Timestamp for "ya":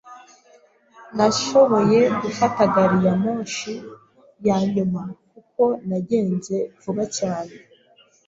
3.05-3.13, 4.47-4.57